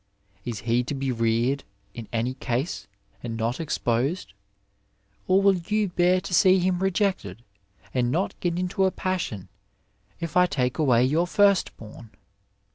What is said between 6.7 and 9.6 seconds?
rejected and not get into a passion